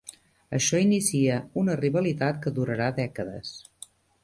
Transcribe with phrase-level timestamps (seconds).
[0.59, 3.55] Això inicia una rivalitat que durarà dècades.